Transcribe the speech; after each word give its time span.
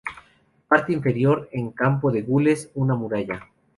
Parte 0.67 0.93
inferior: 0.93 1.47
en 1.51 1.69
campo 1.69 2.11
de 2.11 2.23
gules, 2.23 2.71
una 2.73 2.95
muralla. 2.95 3.51